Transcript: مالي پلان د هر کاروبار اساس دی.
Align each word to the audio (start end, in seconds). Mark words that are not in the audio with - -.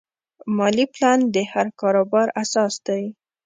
مالي 0.57 0.85
پلان 0.93 1.19
د 1.35 1.37
هر 1.51 1.67
کاروبار 1.81 2.27
اساس 2.43 2.73
دی. 2.87 3.03